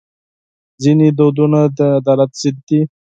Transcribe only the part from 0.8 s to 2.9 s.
ځینې دودونه د عدالت ضد دي.